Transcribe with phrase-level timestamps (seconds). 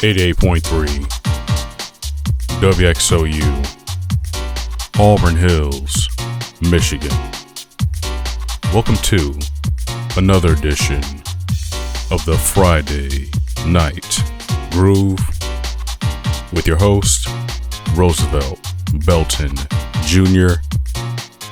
[0.00, 0.88] 88.3
[2.62, 3.52] WXOU,
[4.98, 6.08] Auburn Hills,
[6.62, 7.14] Michigan.
[8.72, 9.38] Welcome to
[10.16, 11.02] another edition
[12.10, 13.28] of the Friday
[13.66, 14.22] Night
[14.70, 15.20] Groove
[16.50, 17.28] with your host,
[17.94, 18.58] Roosevelt
[19.04, 19.54] Belton
[20.04, 20.62] Jr.,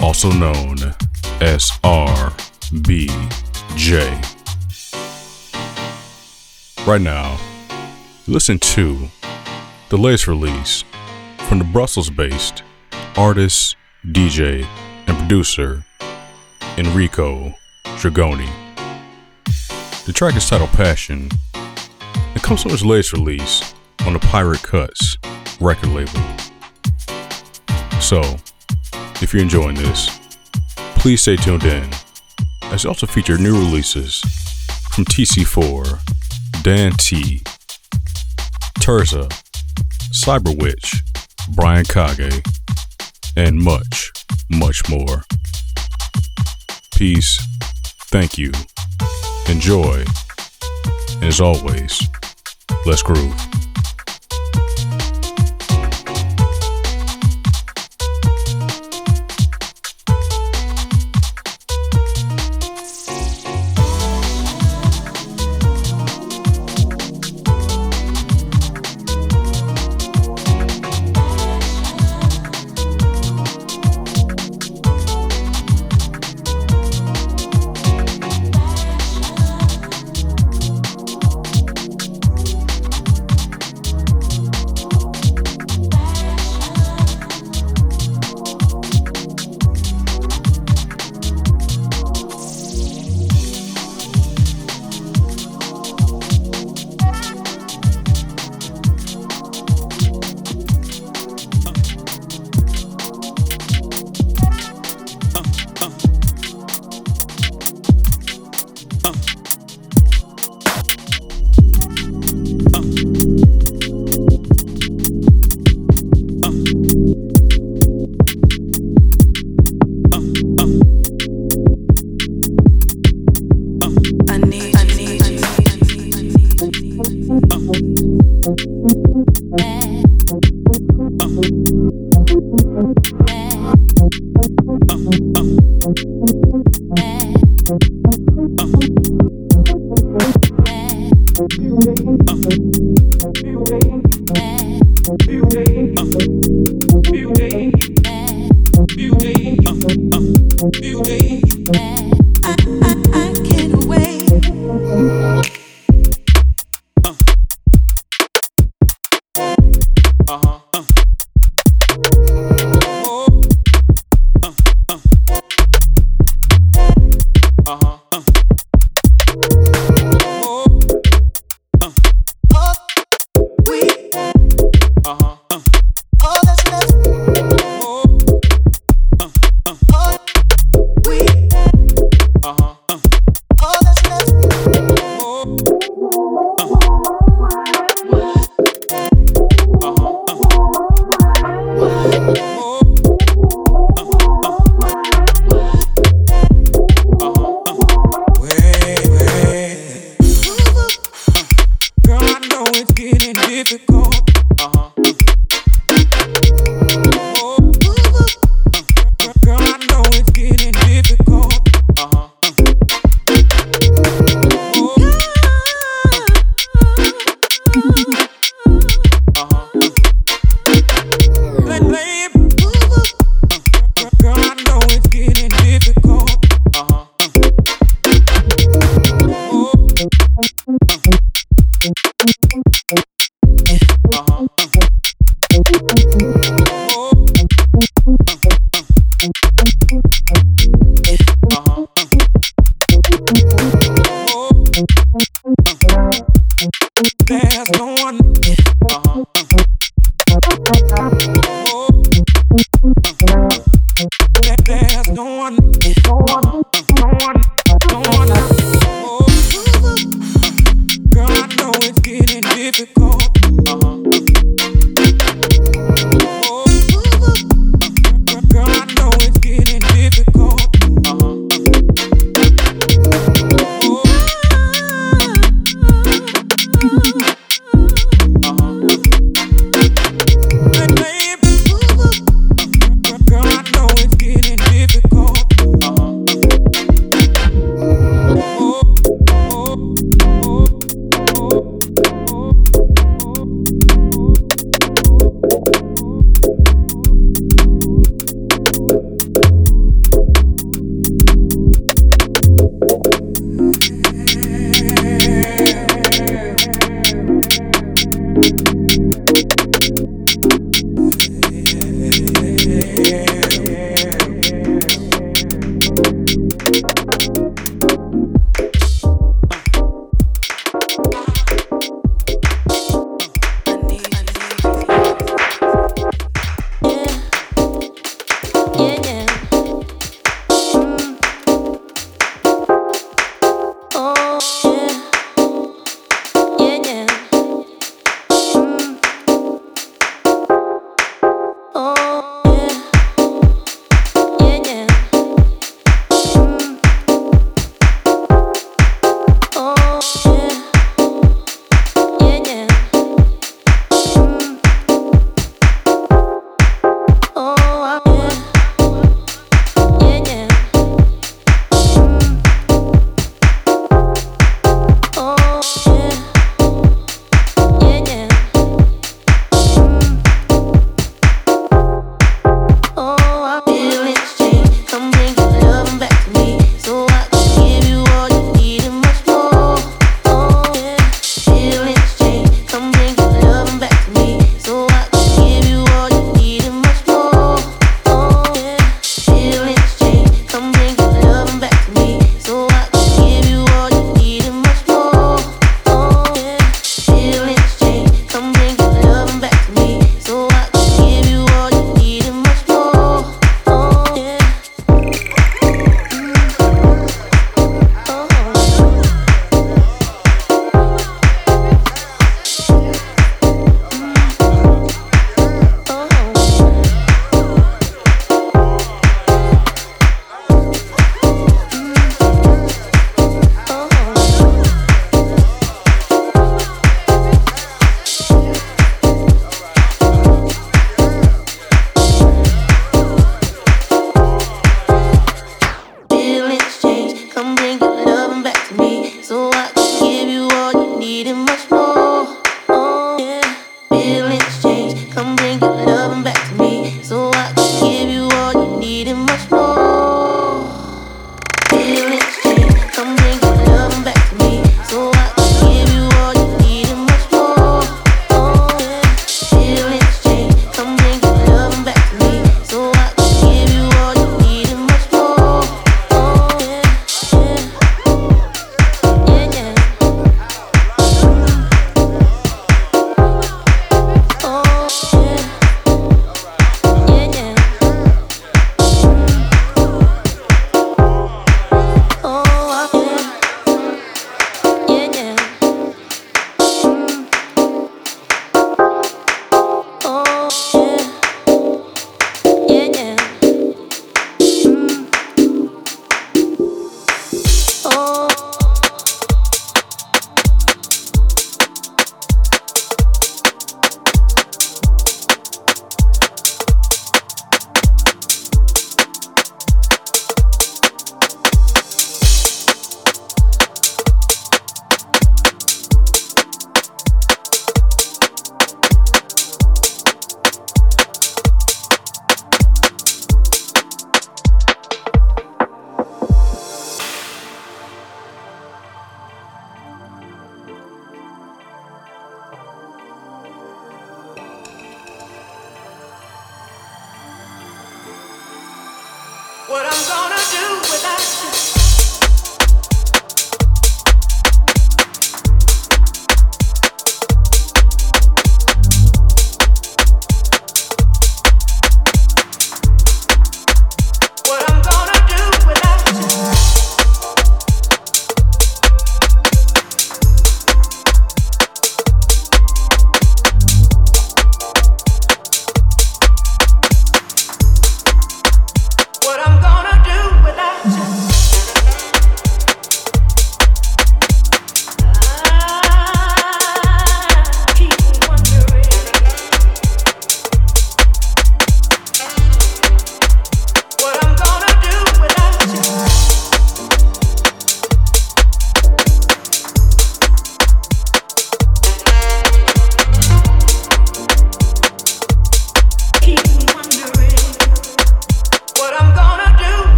[0.00, 0.76] also known
[1.40, 3.16] as RBJ.
[6.86, 7.38] Right now,
[8.26, 9.08] listen to
[9.90, 10.82] the latest release
[11.46, 12.62] from the Brussels based
[13.16, 13.76] artist,
[14.06, 14.66] DJ,
[15.06, 15.84] and producer
[16.78, 17.54] Enrico
[17.84, 18.48] Dragoni.
[20.06, 21.28] The track is titled Passion
[22.34, 23.74] It comes from his latest release
[24.06, 25.18] on the Pirate Cutz
[25.60, 26.20] record label.
[28.00, 28.20] So,
[29.22, 30.18] if you're enjoying this,
[30.96, 31.90] please stay tuned in
[32.64, 34.20] as it also features new releases
[34.90, 37.42] from TC4, Dan T,
[38.80, 39.28] Tirzah,
[40.12, 41.02] Cyber Witch,
[41.54, 42.42] Brian Kage,
[43.36, 44.12] and much,
[44.50, 45.24] much more.
[46.94, 47.42] Peace,
[48.10, 48.52] thank you,
[49.48, 50.04] enjoy,
[51.22, 52.00] as always,
[52.86, 53.34] let's groove.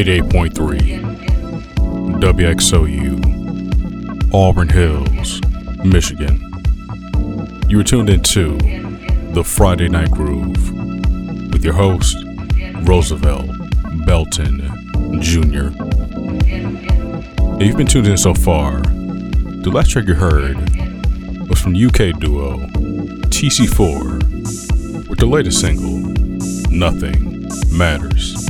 [0.00, 1.02] 88.3
[2.22, 3.20] WXOU,
[4.32, 5.42] Auburn Hills,
[5.84, 6.40] Michigan.
[7.68, 8.56] You are tuned into
[9.34, 10.72] the Friday Night Groove
[11.52, 12.16] with your host,
[12.84, 13.50] Roosevelt
[14.06, 14.62] Belton
[15.20, 15.68] Jr.
[17.58, 18.80] Now, you've been tuned in so far.
[18.80, 20.56] The last track you heard
[21.46, 22.56] was from UK duo
[23.28, 25.98] TC4 with the latest single,
[26.70, 28.49] Nothing Matters.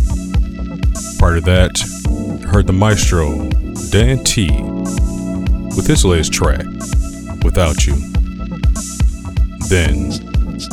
[1.30, 1.78] Prior to that,
[2.48, 3.48] heard the maestro
[3.90, 4.50] Dan T
[5.76, 6.66] with his latest track,
[7.44, 7.94] Without You.
[9.68, 10.10] Then,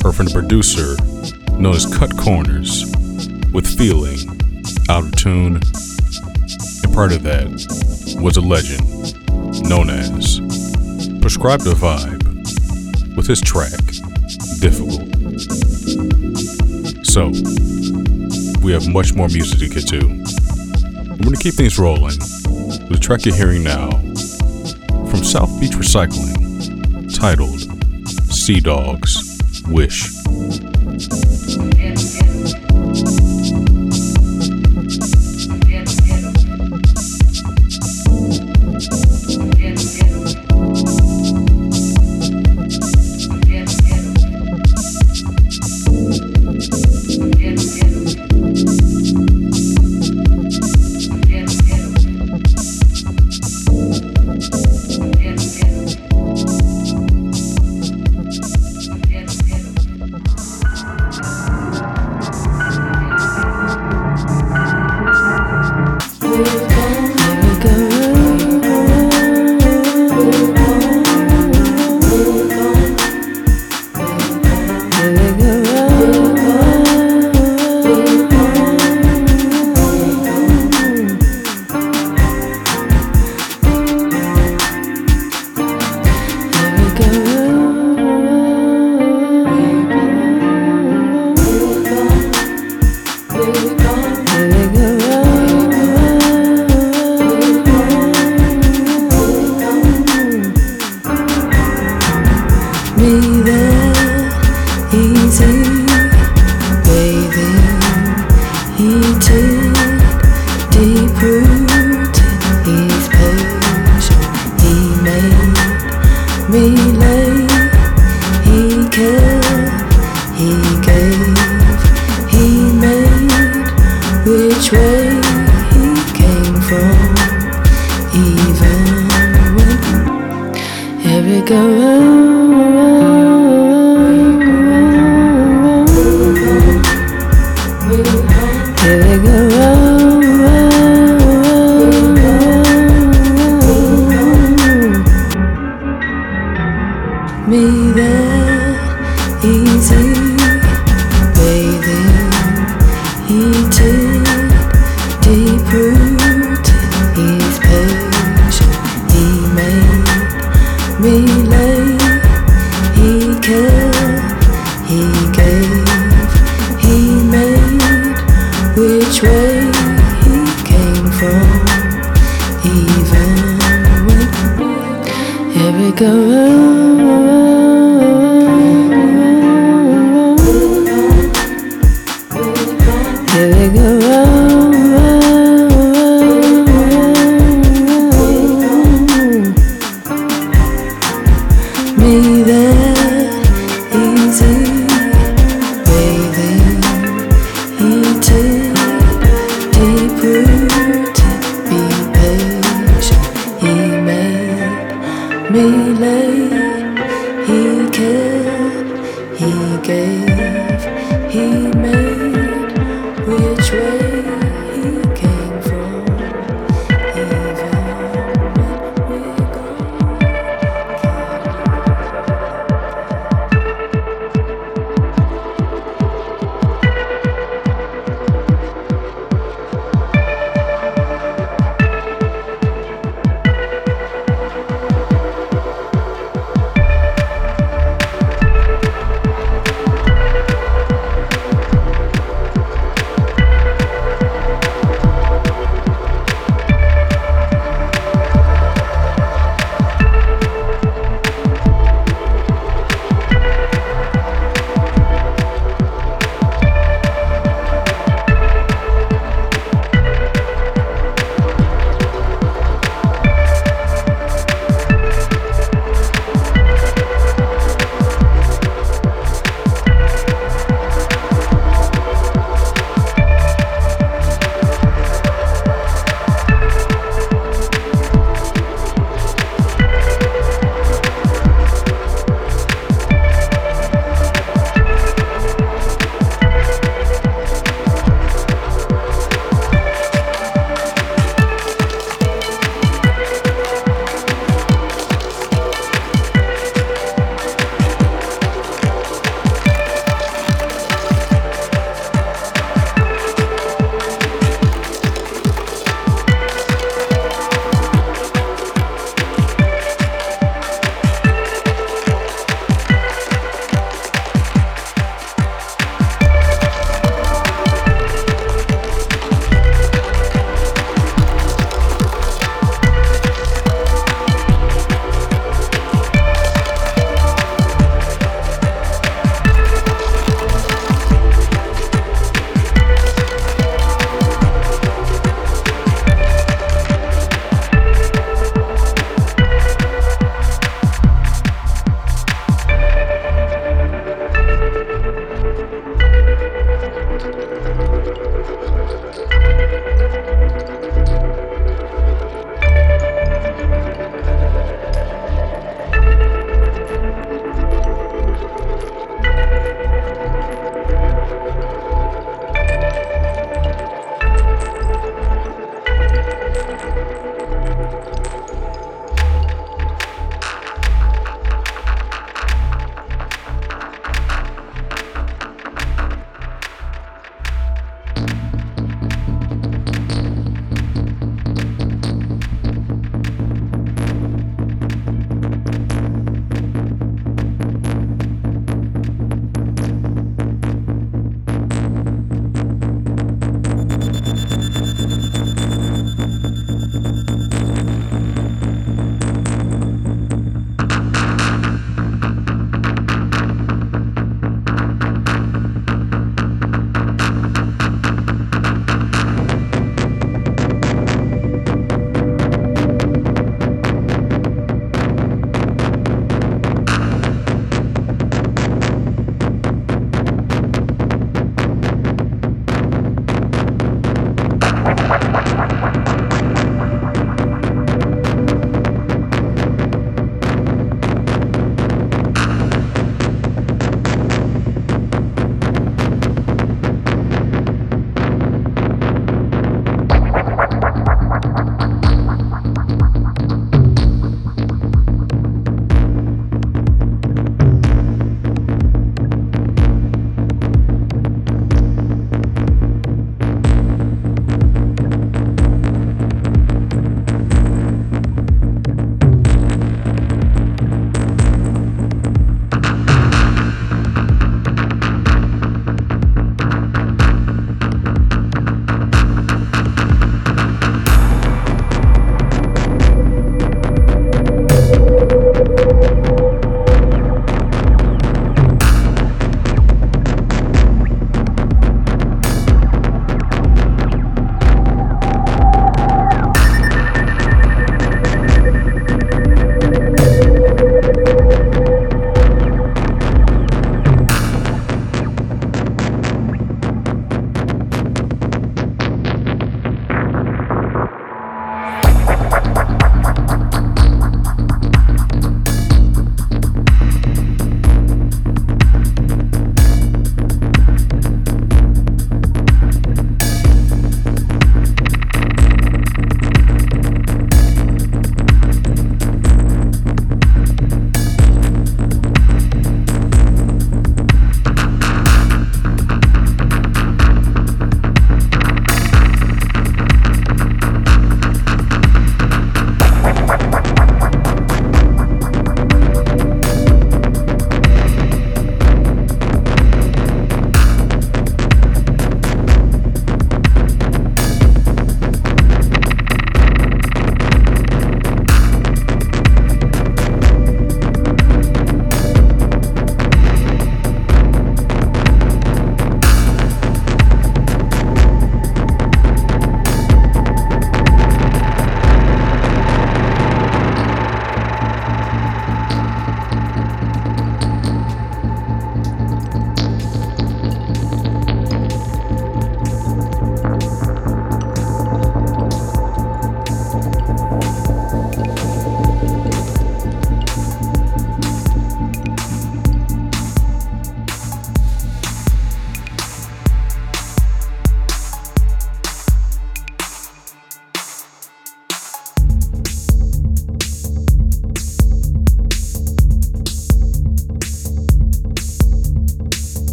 [0.00, 0.96] heard from the producer
[1.60, 2.86] known as Kutcorners
[3.52, 4.40] with Feeling,
[4.88, 5.56] Out of Tune.
[5.56, 8.88] And part of that was a legend
[9.68, 10.40] known as
[11.20, 13.84] Prescribe Da Vibe with his track,
[14.60, 15.04] Difficult.
[17.04, 17.32] So,
[18.68, 19.98] we have much more music to get to.
[19.98, 22.18] I'm going to keep things rolling
[22.90, 23.88] the track you're hearing now
[25.08, 27.60] from South Beach Recycling titled
[28.30, 30.12] C Dog's Wish.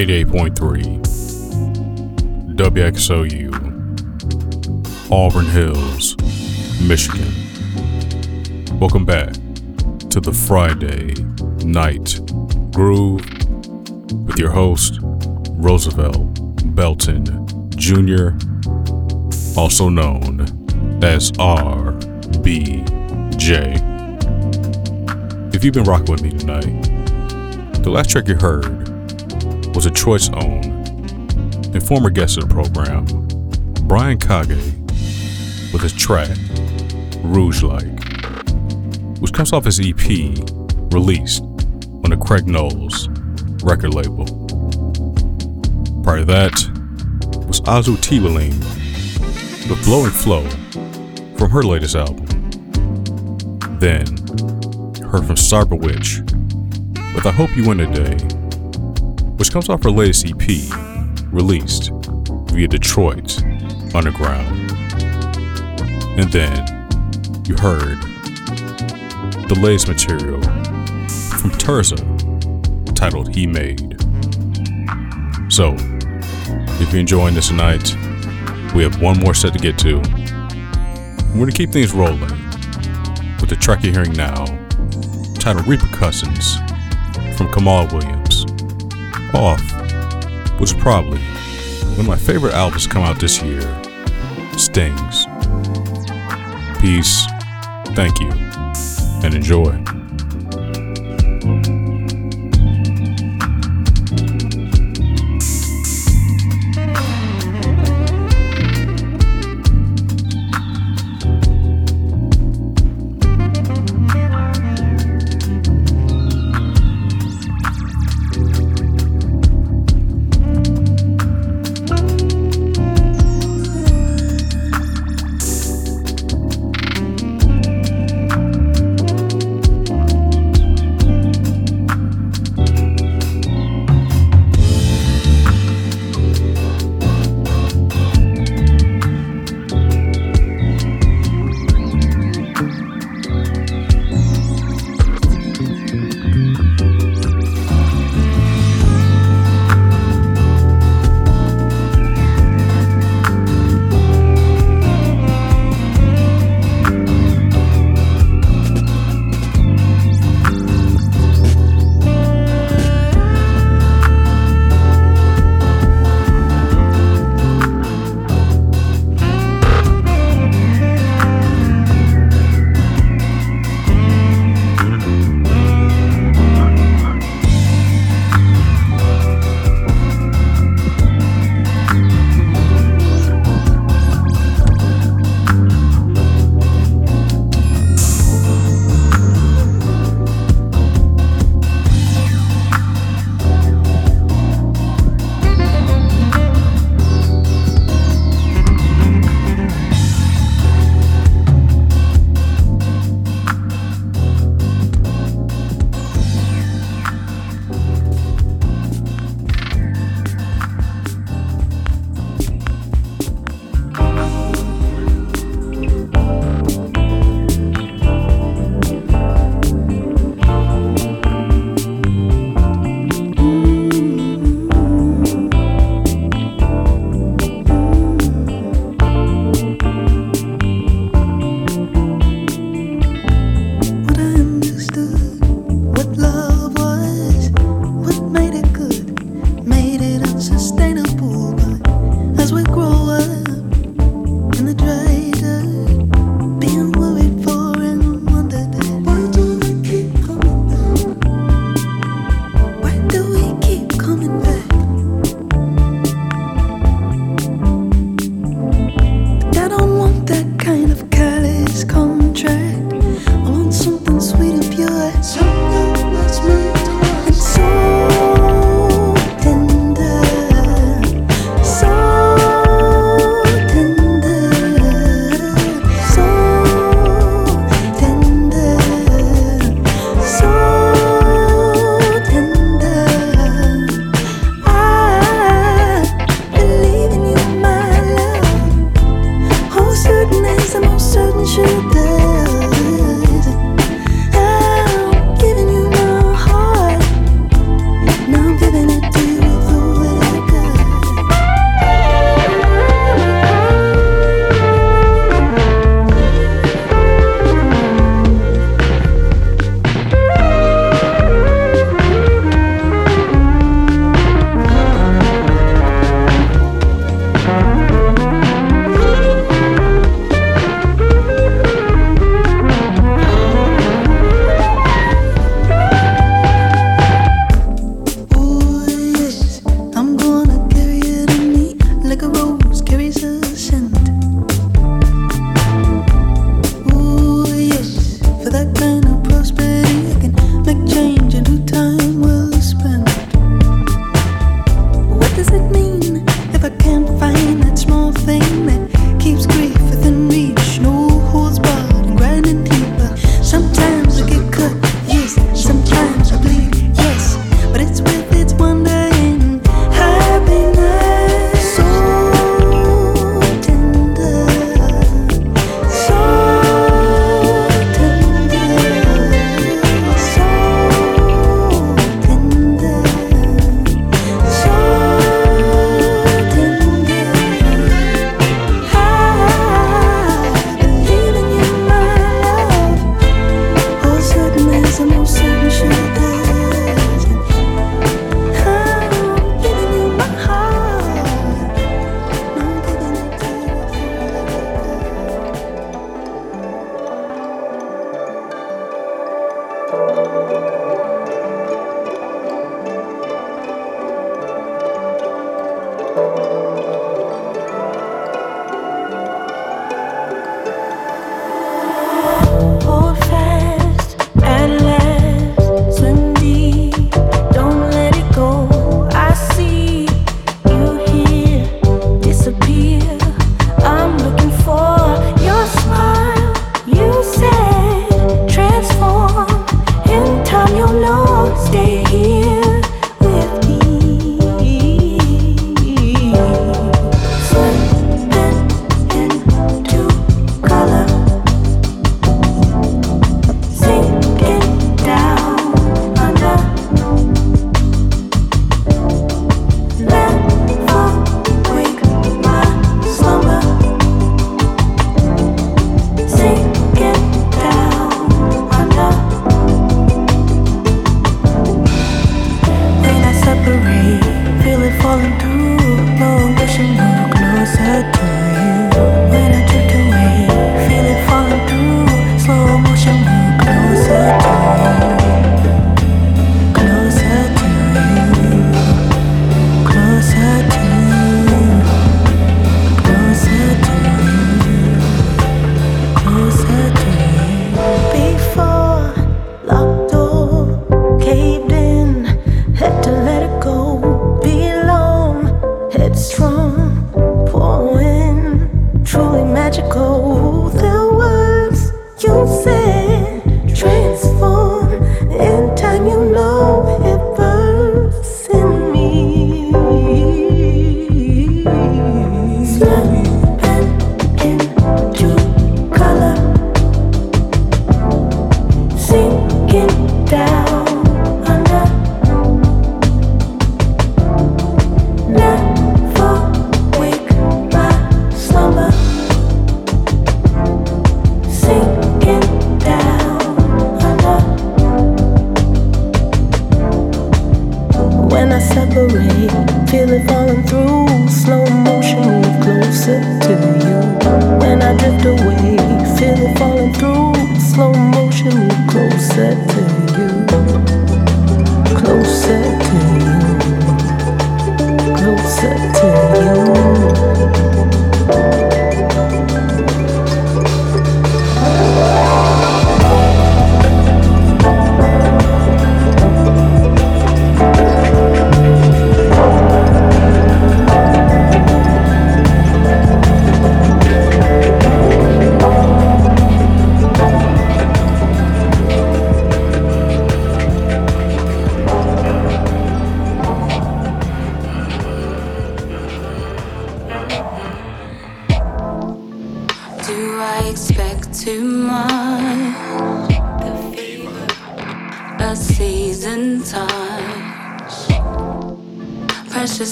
[0.00, 3.52] 88.3 WXOU,
[5.12, 6.16] Auburn Hills,
[6.80, 7.28] Michigan.
[8.80, 9.34] Welcome back
[10.08, 11.12] to the Friday
[11.66, 12.18] Night
[12.72, 13.20] Groove
[14.26, 17.46] with your host, Roosevelt Belton
[17.76, 18.30] Jr.,
[19.54, 20.46] also known
[21.04, 22.86] as RBJ.
[25.54, 26.84] If you've been rocking with me tonight,
[27.82, 28.79] the last track you heard
[29.74, 30.64] was a choice owned
[31.74, 33.04] and former guest of the program,
[33.86, 34.48] Brian Kage,
[35.72, 36.36] with his track
[37.22, 37.86] Rogue Like,
[39.20, 40.08] which comes off his EP
[40.92, 43.08] released on the Craigie Knowes
[43.62, 44.24] record label.
[46.02, 46.52] Prior to that
[47.46, 48.58] was Azu Tiwaline
[49.68, 50.48] with Blowing Flow
[51.36, 52.26] from her latest album.
[53.78, 54.06] Then,
[55.06, 56.20] heard from Cyber Witch
[57.14, 58.16] with I Hope You Win Today,
[59.50, 60.48] which comes off her latest EP,
[61.32, 61.90] released
[62.52, 63.42] via Detroit
[63.96, 64.70] Underground.
[66.16, 66.88] And then,
[67.44, 67.98] you heard
[69.48, 70.40] the latest material
[71.40, 74.00] from Tirzah titled He Made.
[75.50, 75.74] So,
[76.78, 77.92] if you're enjoying this tonight,
[78.72, 79.96] we have one more set to get to.
[79.96, 82.20] We're going to keep things rolling
[83.40, 84.44] with the track you're hearing now,
[85.40, 86.54] titled Repercussions
[87.36, 88.19] from Kamaal Williams.
[89.34, 89.62] Off,
[90.58, 93.62] was probably one of my favorite albums come out this year,
[94.56, 95.26] Stings.
[96.80, 97.24] Peace,
[97.94, 98.30] thank you,
[99.22, 99.99] and enjoy.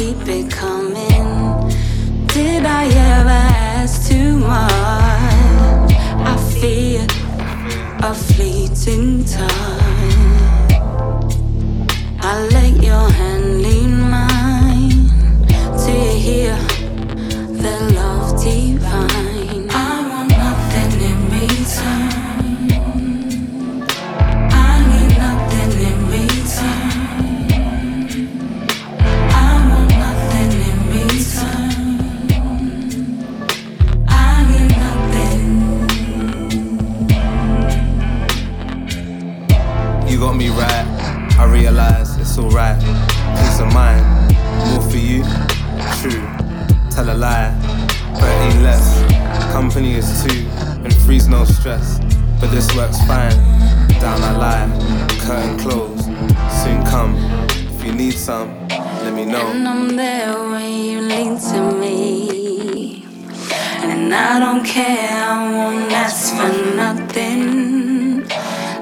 [0.00, 1.26] keep it coming.
[2.28, 3.42] Did I ever
[3.76, 5.92] ask too much?
[6.30, 7.06] I fear
[8.08, 10.68] a fleeting time.
[12.18, 13.39] I let your hand.
[43.60, 44.04] of mind.
[44.70, 45.22] More for you,
[46.00, 46.24] true.
[46.90, 47.52] Tell a lie,
[48.18, 48.86] 13 less.
[49.52, 50.46] Company is two,
[50.84, 51.98] and three's no stress.
[52.40, 53.36] But this works fine.
[54.00, 54.68] Down I lie,
[55.20, 56.04] curtain closed.
[56.62, 57.14] Soon come,
[57.50, 59.46] if you need some, let me know.
[59.48, 63.04] And I'm there when you lean to me.
[63.82, 68.26] And I don't care, I won't ask for nothing.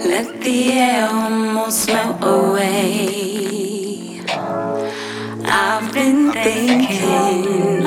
[0.05, 3.28] Let the air almost melt away
[5.93, 7.78] been thinking.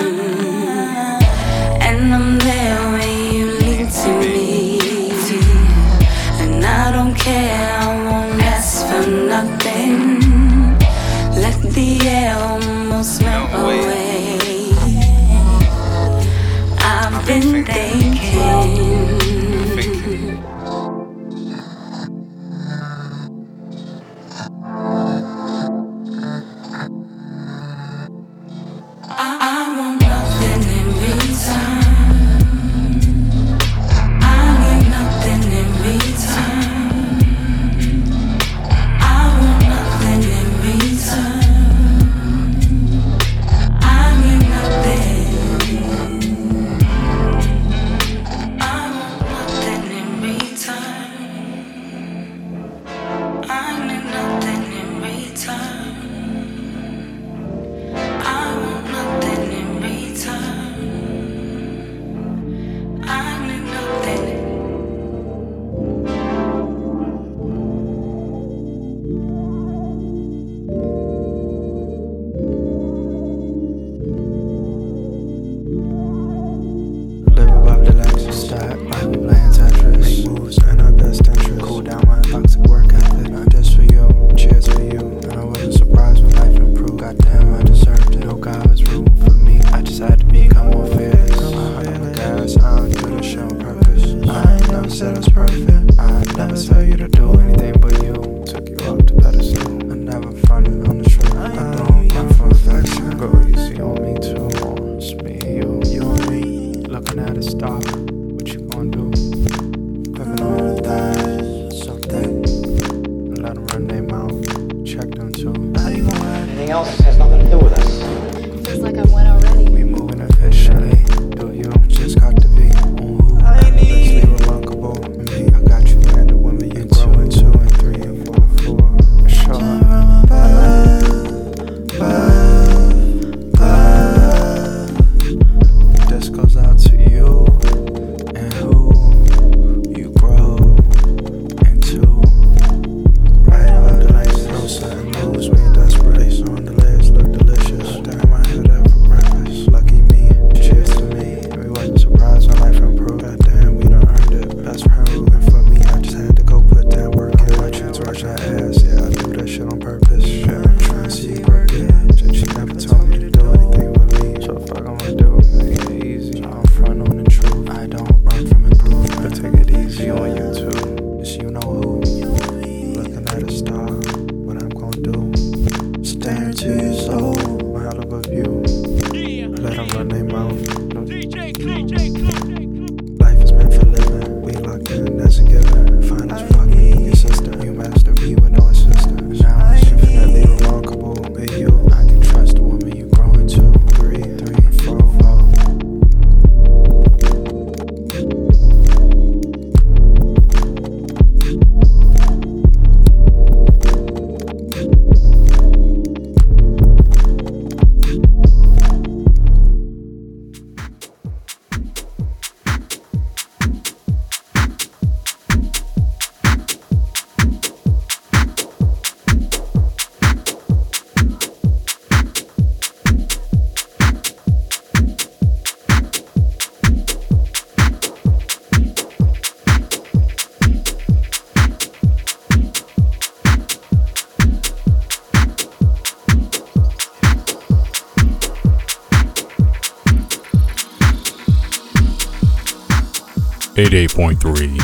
[244.12, 244.78] 88.3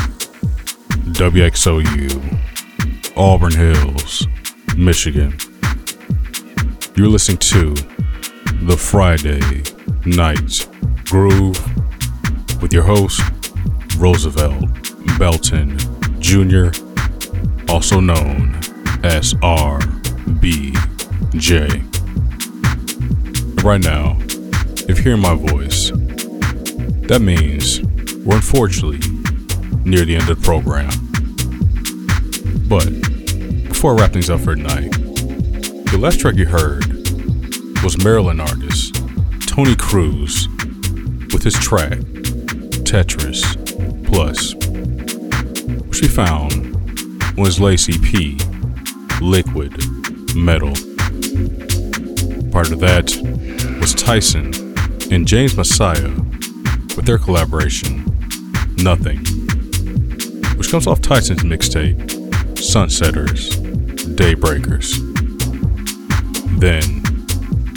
[1.12, 2.08] WXOU,
[3.14, 4.26] Auburn Hills,
[4.74, 5.36] Michigan.
[6.96, 7.74] You're listening to
[8.64, 9.62] the Friday
[10.06, 10.66] Night
[11.10, 11.60] Groove
[12.62, 13.20] with your host,
[13.98, 14.64] Roosevelt
[15.18, 15.76] Belton
[16.20, 16.70] Jr.,
[17.68, 18.54] also known
[19.04, 20.74] as RBJ.
[23.62, 24.16] Right now,
[24.88, 25.90] if you're hearing my voice,
[27.08, 27.82] that means
[28.24, 29.17] we're unfortunately
[29.88, 30.90] near the end of the program.
[32.68, 32.88] But
[33.68, 34.92] before I wrap things up for tonight,
[35.90, 36.84] the last track you heard
[37.82, 38.96] was Maryland artist
[39.46, 40.46] Tony Cruise
[41.32, 41.98] with his track
[42.84, 43.42] Tetris
[44.06, 44.54] Plus,
[45.86, 46.52] which we found
[47.38, 48.38] on his Lacey P
[49.22, 49.72] Liquid
[50.36, 50.74] Metal.
[52.52, 53.16] Part of that
[53.80, 54.52] was Tyson
[55.10, 56.14] and James Massiah
[56.94, 58.04] with their collaboration,
[58.76, 59.24] Nothing,
[60.68, 61.96] which comes off Tyson's mixtape,
[62.56, 63.52] Sunsetters,
[64.16, 64.98] Daybreakers.
[66.60, 67.02] Then,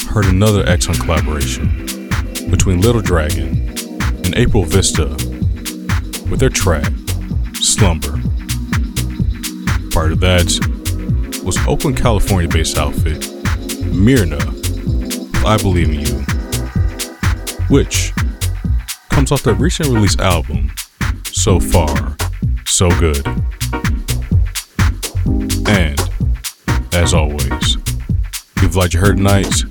[0.09, 2.09] heard another excellent collaboration
[2.49, 3.69] between Little Dragon
[4.25, 5.07] and April Vista
[6.29, 6.91] with their track,
[7.53, 8.19] Slumber.
[9.91, 13.21] Part of that was Oakland, California based outfit,
[13.93, 16.23] Meernaa, I Believe in You,
[17.73, 18.11] which
[19.07, 20.73] comes off their recent release album,
[21.31, 22.17] So Far,
[22.81, 23.25] So Good.
[25.67, 26.01] And,
[26.93, 29.61] as always, if you've liked your heard tonight,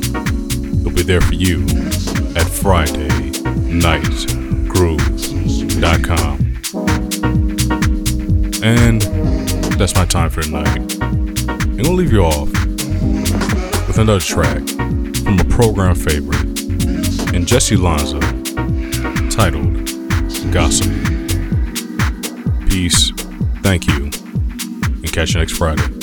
[0.79, 1.63] It'll be there for you
[2.35, 3.09] at Friday
[3.71, 6.37] FridayNightGroove.com.
[8.63, 9.01] And
[9.79, 11.01] that's my time for tonight.
[11.01, 12.49] I'm gonna leave you off
[13.87, 16.61] with another track from a program favorite
[17.33, 18.19] and Jessy Lanza
[19.29, 19.87] titled
[20.51, 20.99] Gossamer.
[22.67, 23.11] Peace,
[23.63, 24.10] thank you,
[25.21, 26.00] catch you next Friday.